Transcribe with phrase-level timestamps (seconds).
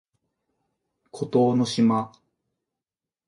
[1.11, 2.11] 孤島の島